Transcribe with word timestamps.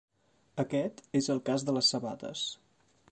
Aquest 0.63 1.03
és 1.19 1.29
el 1.35 1.43
cas 1.51 1.67
de 1.69 1.77
les 1.79 1.91
sabates. 1.95 2.47